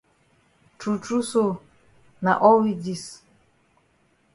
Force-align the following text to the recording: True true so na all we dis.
True 0.79 0.97
true 0.97 1.21
so 1.21 1.61
na 2.23 2.33
all 2.39 2.61
we 2.63 2.73
dis. 2.73 3.03